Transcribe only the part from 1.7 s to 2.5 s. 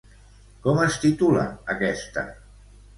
aquesta?